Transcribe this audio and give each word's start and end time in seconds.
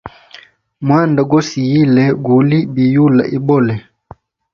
Mwanda 0.85 1.21
go 1.29 1.39
siyile, 1.49 2.03
guli 2.25 2.59
bi 2.73 2.83
yula 2.95 3.23
ibole. 3.37 3.75